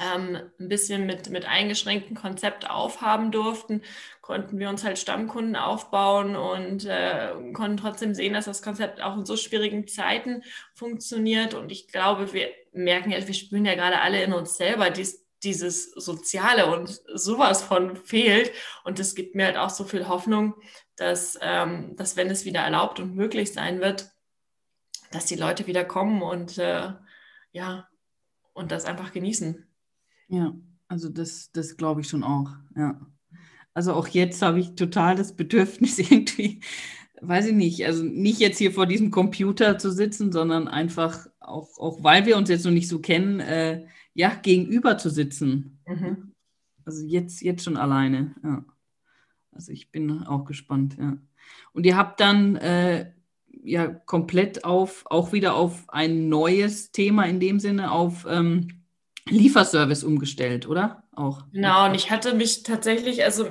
[0.00, 3.82] ähm, ein bisschen mit, mit eingeschränktem Konzept aufhaben durften,
[4.20, 9.16] konnten wir uns halt Stammkunden aufbauen und äh, konnten trotzdem sehen, dass das Konzept auch
[9.16, 10.42] in so schwierigen Zeiten
[10.74, 11.54] funktioniert.
[11.54, 15.26] Und ich glaube, wir merken ja, wir spüren ja gerade alle in uns selber, dies,
[15.42, 18.52] dieses Soziale und sowas von fehlt.
[18.84, 20.54] Und es gibt mir halt auch so viel Hoffnung,
[20.96, 24.08] dass, ähm, dass wenn es wieder erlaubt und möglich sein wird,
[25.12, 26.92] dass die Leute wieder kommen und äh,
[27.52, 27.88] ja,
[28.54, 29.64] und das einfach genießen.
[30.28, 30.54] Ja,
[30.88, 33.00] also das, das glaube ich schon auch, ja.
[33.74, 36.60] Also auch jetzt habe ich total das Bedürfnis irgendwie,
[37.20, 41.78] weiß ich nicht, also nicht jetzt hier vor diesem Computer zu sitzen, sondern einfach auch,
[41.78, 45.80] auch weil wir uns jetzt noch nicht so kennen, äh, ja, gegenüber zu sitzen.
[45.86, 46.32] Mhm.
[46.84, 48.64] Also jetzt, jetzt schon alleine, ja.
[49.52, 51.18] Also ich bin auch gespannt, ja.
[51.72, 53.12] Und ihr habt dann äh,
[53.62, 58.82] ja komplett auf, auch wieder auf ein neues Thema in dem Sinne, auf ähm,
[59.28, 61.04] Lieferservice umgestellt, oder?
[61.14, 61.44] Auch.
[61.52, 63.46] Genau, und ich hatte mich tatsächlich, also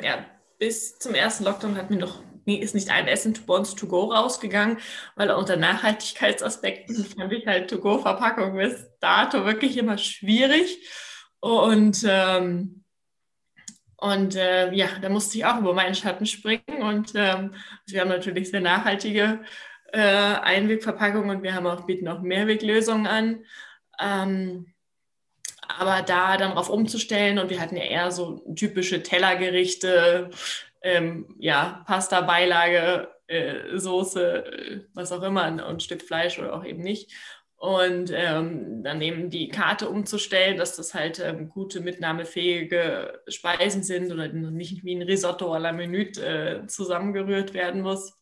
[0.60, 4.06] bis zum ersten Lockdown hat mir noch ist nicht ein Essen to Bonds to go
[4.06, 4.78] rausgegangen,
[5.16, 10.80] weil unter Nachhaltigkeitsaspekten fand ich halt To-Go-Verpackung bis dato wirklich immer schwierig.
[11.40, 12.84] Und, ähm,
[13.98, 16.82] und äh, ja, da musste ich auch über meinen Schatten springen.
[16.82, 17.54] Und ähm,
[17.88, 19.42] wir haben natürlich sehr nachhaltige
[19.92, 23.46] äh, Einwegverpackungen und wir haben auch, bieten auch Mehrweglösungen an.
[24.00, 24.74] Ähm,
[25.80, 30.30] aber da dann drauf umzustellen und wir hatten ja eher so typische Tellergerichte,
[30.82, 36.54] ähm, ja, Pasta, Beilage, äh, Soße, äh, was auch immer, und ein Stück Fleisch oder
[36.54, 37.12] auch eben nicht.
[37.56, 44.12] Und ähm, dann eben die Karte umzustellen, dass das halt ähm, gute, mitnahmefähige Speisen sind
[44.12, 48.21] oder nicht wie ein Risotto à la Minute äh, zusammengerührt werden muss.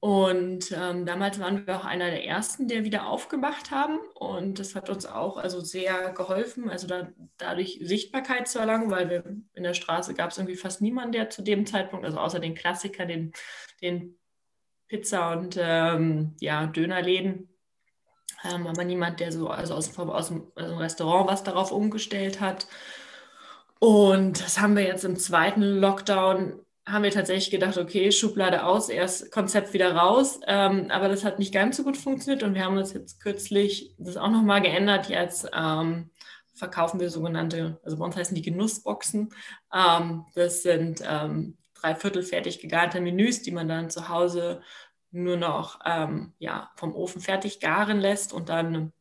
[0.00, 3.98] Und ähm, damals waren wir auch einer der ersten, der wieder aufgemacht haben.
[4.14, 9.08] Und das hat uns auch also sehr geholfen, also da, dadurch Sichtbarkeit zu erlangen, weil
[9.08, 12.40] wir in der Straße gab es irgendwie fast niemanden, der zu dem Zeitpunkt, also außer
[12.40, 13.32] den Klassiker, den,
[13.80, 14.18] den
[14.86, 17.48] Pizza- und ähm, ja, Dönerläden,
[18.44, 22.66] ähm, aber niemand, der so also aus, aus, aus dem Restaurant was darauf umgestellt hat.
[23.78, 28.88] Und das haben wir jetzt im zweiten Lockdown haben wir tatsächlich gedacht, okay, Schublade aus,
[28.88, 30.38] erst Konzept wieder raus.
[30.46, 33.94] Ähm, aber das hat nicht ganz so gut funktioniert und wir haben uns jetzt kürzlich
[33.98, 35.08] das auch nochmal geändert.
[35.08, 36.10] Jetzt ähm,
[36.54, 39.30] verkaufen wir sogenannte, also bei uns heißen die Genussboxen.
[39.74, 44.62] Ähm, das sind ähm, drei Viertel fertig gegarte Menüs, die man dann zu Hause
[45.10, 48.92] nur noch ähm, ja, vom Ofen fertig garen lässt und dann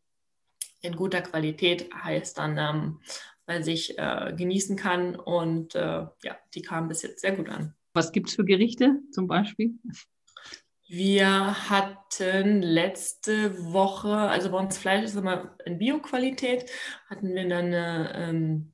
[0.82, 3.00] in guter Qualität heißt dann ähm,
[3.46, 5.16] bei sich äh, genießen kann.
[5.16, 7.74] Und äh, ja, die kamen bis jetzt sehr gut an.
[7.94, 9.76] Was gibt es für Gerichte zum Beispiel?
[10.88, 16.70] Wir hatten letzte Woche, also bei uns Fleisch ist immer in Bio-Qualität,
[17.10, 18.74] hatten wir dann eine ähm,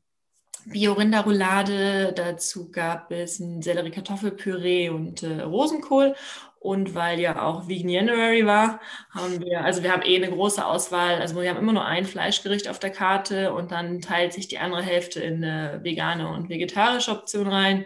[0.66, 6.16] Bio-Rinderroulade, dazu gab es ein Sellerie-Kartoffelpüree und äh, Rosenkohl
[6.62, 10.64] und weil ja auch Vegan January war, haben wir, also wir haben eh eine große
[10.64, 11.20] Auswahl.
[11.20, 14.60] Also wir haben immer nur ein Fleischgericht auf der Karte und dann teilt sich die
[14.60, 17.86] andere Hälfte in eine vegane und vegetarische Option rein.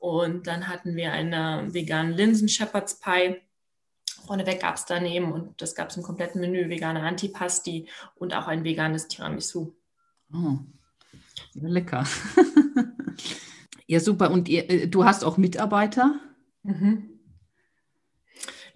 [0.00, 3.36] Und dann hatten wir einen veganen Linsen Shepherd's Pie.
[4.26, 8.48] Vorneweg gab es daneben und das gab es im kompletten Menü, vegane Antipasti und auch
[8.48, 9.72] ein veganes Tiramisu.
[10.34, 10.58] Oh,
[11.54, 12.04] lecker.
[13.86, 14.32] ja, super.
[14.32, 16.18] Und ihr, äh, du hast auch Mitarbeiter?
[16.64, 17.15] Mhm.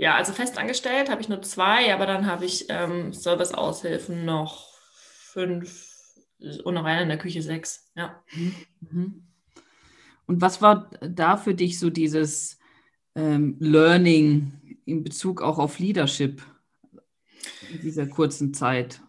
[0.00, 5.90] Ja, also festangestellt habe ich nur zwei, aber dann habe ich ähm, Service-Aushilfen noch fünf
[6.64, 7.92] und noch einer in der Küche sechs.
[7.94, 8.24] Ja.
[8.80, 9.26] Mhm.
[10.24, 12.58] Und was war da für dich so dieses
[13.14, 16.42] ähm, Learning in Bezug auch auf Leadership
[17.70, 19.02] in dieser kurzen Zeit?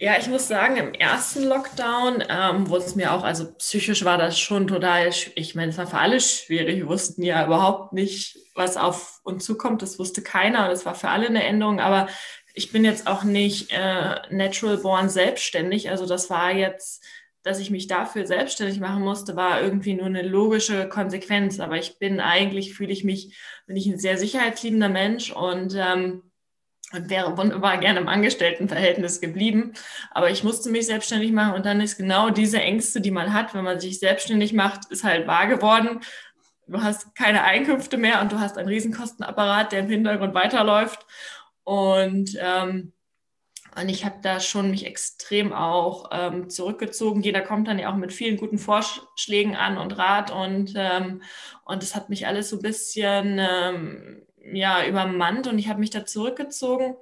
[0.00, 4.18] Ja, ich muss sagen, im ersten Lockdown ähm, wurde es mir auch, also psychisch war
[4.18, 6.78] das schon total, ich meine, es war für alle schwierig.
[6.78, 9.82] Wir wussten ja überhaupt nicht, was auf uns zukommt.
[9.82, 11.80] Das wusste keiner und es war für alle eine Änderung.
[11.80, 12.08] Aber
[12.54, 15.90] ich bin jetzt auch nicht äh, natural born selbstständig.
[15.90, 17.04] Also das war jetzt,
[17.42, 21.60] dass ich mich dafür selbstständig machen musste, war irgendwie nur eine logische Konsequenz.
[21.60, 26.22] Aber ich bin eigentlich, fühle ich mich, bin ich ein sehr sicherheitsliebender Mensch und ähm,
[27.08, 29.72] wäre wunderbar gerne im Angestelltenverhältnis geblieben.
[30.10, 33.54] Aber ich musste mich selbstständig machen und dann ist genau diese Ängste, die man hat,
[33.54, 36.00] wenn man sich selbstständig macht, ist halt wahr geworden.
[36.66, 41.06] Du hast keine Einkünfte mehr und du hast einen Riesenkostenapparat, der im Hintergrund weiterläuft.
[41.62, 42.92] Und, ähm,
[43.78, 47.22] und ich habe da schon mich extrem auch ähm, zurückgezogen.
[47.22, 51.22] Jeder kommt dann ja auch mit vielen guten Vorschlägen an und Rat und ähm,
[51.64, 54.23] und es hat mich alles so ein bisschen ähm,
[54.54, 56.96] ja, übermannt und ich habe mich da zurückgezogen.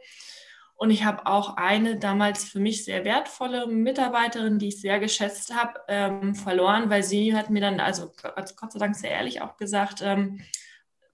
[0.75, 5.55] Und ich habe auch eine damals für mich sehr wertvolle Mitarbeiterin, die ich sehr geschätzt
[5.55, 8.11] habe, ähm, verloren, weil sie hat mir dann, also,
[8.57, 10.41] Gott sei Dank sehr ehrlich auch gesagt, ähm,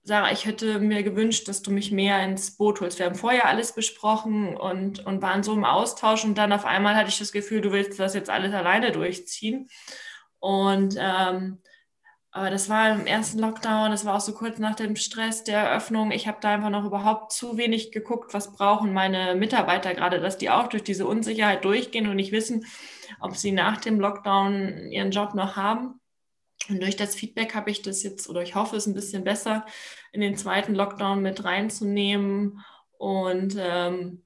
[0.01, 2.97] Sarah, ich hätte mir gewünscht, dass du mich mehr ins Boot holst.
[2.97, 6.95] Wir haben vorher alles besprochen und, und waren so im Austausch und dann auf einmal
[6.95, 9.69] hatte ich das Gefühl, du willst das jetzt alles alleine durchziehen.
[10.39, 11.61] Und ähm,
[12.45, 16.11] das war im ersten Lockdown, das war auch so kurz nach dem Stress der Eröffnung.
[16.11, 20.37] Ich habe da einfach noch überhaupt zu wenig geguckt, was brauchen meine Mitarbeiter gerade, dass
[20.37, 22.65] die auch durch diese Unsicherheit durchgehen und nicht wissen,
[23.19, 25.99] ob sie nach dem Lockdown ihren Job noch haben.
[26.69, 29.65] Und durch das Feedback habe ich das jetzt, oder ich hoffe es ein bisschen besser,
[30.11, 32.63] in den zweiten Lockdown mit reinzunehmen.
[32.97, 34.23] Und ähm,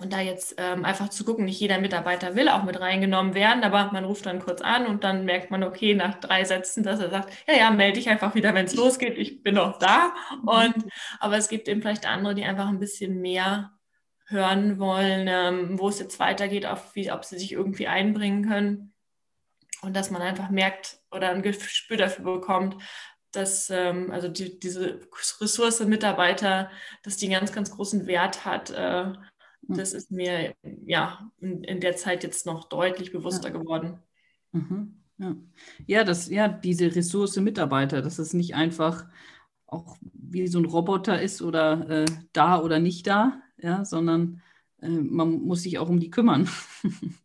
[0.00, 3.64] und da jetzt ähm, einfach zu gucken, nicht jeder Mitarbeiter will auch mit reingenommen werden,
[3.64, 7.00] aber man ruft dann kurz an und dann merkt man, okay, nach drei Sätzen, dass
[7.00, 10.14] er sagt, ja, ja, melde dich einfach wieder, wenn es losgeht, ich bin noch da.
[10.46, 10.74] Und,
[11.18, 13.72] aber es gibt eben vielleicht andere, die einfach ein bisschen mehr
[14.26, 18.92] hören wollen, ähm, wo es jetzt weitergeht, auf wie, ob sie sich irgendwie einbringen können.
[19.80, 22.76] Und dass man einfach merkt oder ein Gespür dafür bekommt,
[23.32, 25.00] dass ähm, also die, diese
[25.40, 26.70] Ressource Mitarbeiter,
[27.02, 28.70] dass die einen ganz, ganz großen Wert hat.
[28.70, 29.12] Äh.
[29.76, 30.54] Das ist mir
[30.86, 33.58] ja in, in der Zeit jetzt noch deutlich bewusster ja.
[33.58, 33.98] geworden.
[34.52, 34.94] Mhm.
[35.18, 35.36] Ja.
[35.86, 39.06] ja, das, ja, diese Ressource Mitarbeiter, dass es nicht einfach
[39.66, 44.40] auch wie so ein Roboter ist oder äh, da oder nicht da, ja, sondern
[44.80, 46.48] äh, man muss sich auch um die kümmern.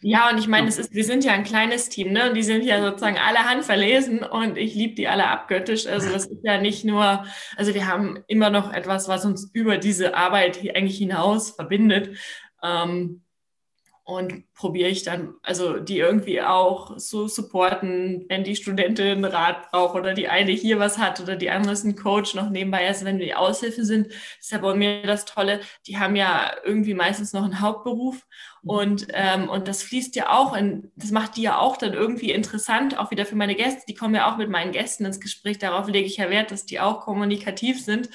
[0.00, 2.28] Ja, und ich meine, es ist, wir sind ja ein kleines Team, ne?
[2.28, 5.86] Und die sind ja sozusagen alle handverlesen und ich liebe die alle abgöttisch.
[5.86, 7.24] Also das ist ja nicht nur,
[7.56, 12.16] also wir haben immer noch etwas, was uns über diese Arbeit eigentlich hinaus verbindet.
[12.62, 13.22] Ähm,
[14.08, 19.96] und probiere ich dann, also die irgendwie auch so supporten, wenn die Studentin Rat braucht
[19.96, 22.86] oder die eine hier was hat oder die andere ist ein Coach noch nebenbei.
[22.86, 24.06] Also wenn wir die Aushilfe sind,
[24.40, 28.24] ist ja bei mir das Tolle, die haben ja irgendwie meistens noch einen Hauptberuf
[28.62, 32.32] und, ähm, und das fließt ja auch in, das macht die ja auch dann irgendwie
[32.32, 33.82] interessant, auch wieder für meine Gäste.
[33.86, 35.58] Die kommen ja auch mit meinen Gästen ins Gespräch.
[35.58, 38.08] Darauf lege ich ja Wert, dass die auch kommunikativ sind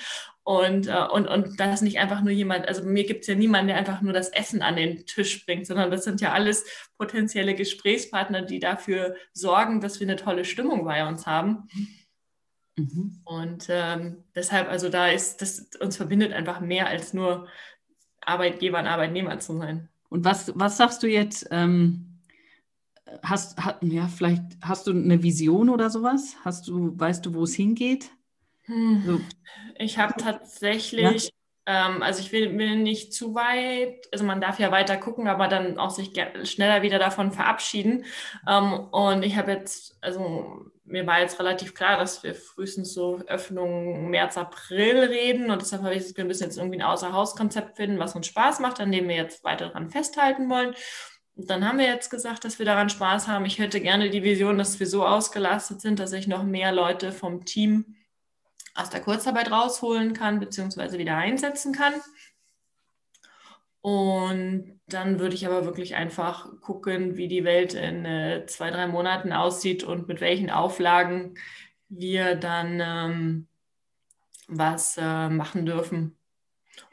[0.43, 3.67] und, äh, und, und das nicht einfach nur jemand, also mir gibt es ja niemanden,
[3.67, 6.65] der einfach nur das Essen an den Tisch bringt, sondern das sind ja alles
[6.97, 11.69] potenzielle Gesprächspartner, die dafür sorgen, dass wir eine tolle Stimmung bei uns haben.
[12.75, 13.21] Mhm.
[13.23, 17.47] Und ähm, deshalb, also da ist, das uns verbindet einfach mehr als nur
[18.21, 19.89] Arbeitgeber und Arbeitnehmer zu sein.
[20.09, 21.47] Und was, was sagst du jetzt?
[21.51, 22.19] Ähm,
[23.21, 26.35] hast, hat, ja, vielleicht hast du eine Vision oder sowas?
[26.43, 28.11] Hast du, weißt du, wo es hingeht?
[28.65, 29.03] Hm.
[29.05, 29.21] So.
[29.77, 31.31] Ich habe tatsächlich,
[31.67, 31.87] ja?
[31.87, 35.47] ähm, also ich will, will, nicht zu weit, also man darf ja weiter gucken, aber
[35.47, 36.11] dann auch sich
[36.43, 38.05] schneller wieder davon verabschieden.
[38.47, 43.21] Ähm, und ich habe jetzt, also mir war jetzt relativ klar, dass wir frühestens so
[43.27, 47.77] Öffnung März, April reden und deshalb habe ich gesagt, wir müssen jetzt irgendwie ein Außerhauskonzept
[47.77, 50.75] finden, was uns Spaß macht, an dem wir jetzt weiter daran festhalten wollen.
[51.35, 53.45] Und dann haben wir jetzt gesagt, dass wir daran Spaß haben.
[53.45, 57.11] Ich hätte gerne die Vision, dass wir so ausgelastet sind, dass ich noch mehr Leute
[57.11, 57.95] vom Team
[58.75, 61.93] aus der Kurzarbeit rausholen kann, beziehungsweise wieder einsetzen kann.
[63.81, 68.87] Und dann würde ich aber wirklich einfach gucken, wie die Welt in äh, zwei, drei
[68.87, 71.35] Monaten aussieht und mit welchen Auflagen
[71.89, 73.47] wir dann ähm,
[74.47, 76.17] was äh, machen dürfen.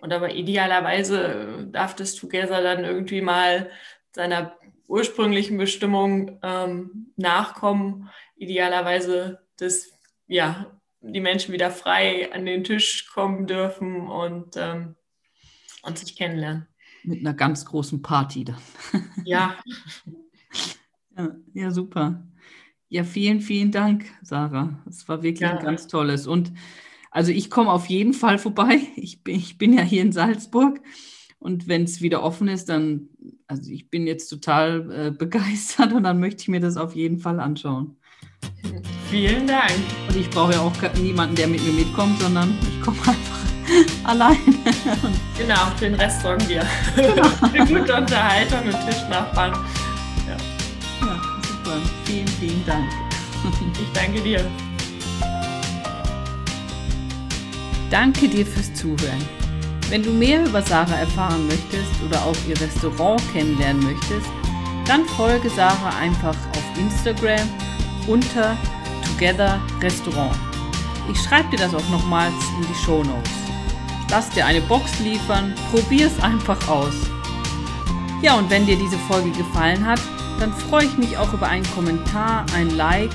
[0.00, 3.70] Und aber idealerweise darf das Together dann irgendwie mal
[4.12, 4.56] seiner
[4.88, 8.10] ursprünglichen Bestimmung ähm, nachkommen.
[8.36, 9.92] Idealerweise das
[10.26, 14.96] ja, die Menschen wieder frei an den Tisch kommen dürfen und, ähm,
[15.82, 16.66] und sich kennenlernen.
[17.02, 18.60] Mit einer ganz großen Party dann.
[19.24, 19.56] Ja.
[21.16, 22.26] ja, ja, super.
[22.88, 24.82] Ja, vielen, vielen Dank, Sarah.
[24.88, 25.56] Es war wirklich ja.
[25.56, 26.26] ein ganz tolles.
[26.26, 26.52] Und
[27.10, 28.80] also ich komme auf jeden Fall vorbei.
[28.96, 30.80] Ich bin, ich bin ja hier in Salzburg
[31.38, 33.08] Und wenn es wieder offen ist, dann,
[33.46, 37.18] also ich bin jetzt total äh, begeistert und dann möchte ich mir das auf jeden
[37.18, 37.96] Fall anschauen.
[39.10, 39.72] Vielen Dank.
[40.08, 43.40] Und ich brauche ja auch niemanden, der mit mir mitkommt, sondern ich komme einfach
[44.04, 44.38] alleine.
[45.36, 46.64] genau, den Rest sorgen wir.
[46.94, 47.28] Genau.
[47.52, 49.52] Eine gute Unterhaltung und Tischnachbarn.
[50.28, 51.06] Ja.
[51.06, 51.78] ja, super.
[52.04, 52.88] Vielen, vielen Dank.
[53.80, 54.44] Ich danke dir.
[57.90, 59.28] Danke dir fürs Zuhören.
[59.88, 64.30] Wenn du mehr über Sarah erfahren möchtest oder auch ihr Restaurant kennenlernen möchtest,
[64.86, 67.48] dann folge Sarah einfach auf Instagram
[68.10, 68.56] unter
[69.06, 70.36] Together Restaurant.
[71.10, 73.30] Ich schreibe dir das auch nochmals in die Show Notes.
[74.10, 76.94] Lass dir eine Box liefern, probier es einfach aus.
[78.22, 80.00] Ja, und wenn dir diese Folge gefallen hat,
[80.40, 83.12] dann freue ich mich auch über einen Kommentar, ein Like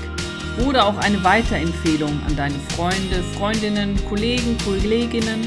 [0.66, 5.46] oder auch eine Weiterempfehlung an deine Freunde, Freundinnen, Kollegen, Kolleginnen.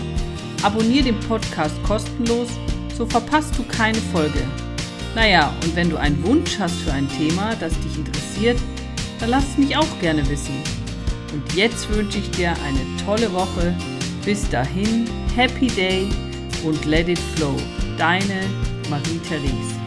[0.61, 2.49] Abonnier den Podcast kostenlos,
[2.95, 4.43] so verpasst du keine Folge.
[5.15, 8.59] Naja, und wenn du einen Wunsch hast für ein Thema, das dich interessiert,
[9.19, 10.55] dann lass es mich auch gerne wissen.
[11.33, 13.75] Und jetzt wünsche ich dir eine tolle Woche.
[14.25, 15.05] Bis dahin,
[15.35, 16.09] Happy Day
[16.63, 17.55] und Let It Flow.
[17.97, 18.41] Deine
[18.89, 19.78] Marie-Therese.